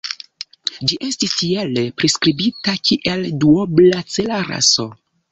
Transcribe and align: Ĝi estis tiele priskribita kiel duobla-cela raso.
Ĝi 0.91 0.95
estis 1.07 1.33
tiele 1.41 1.83
priskribita 2.01 2.73
kiel 2.87 3.21
duobla-cela 3.43 4.41
raso. 4.49 4.87